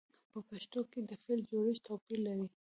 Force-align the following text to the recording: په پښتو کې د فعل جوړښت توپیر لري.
په 0.31 0.39
پښتو 0.49 0.79
کې 0.91 0.99
د 1.09 1.11
فعل 1.23 1.39
جوړښت 1.51 1.81
توپیر 1.87 2.19
لري. 2.27 2.47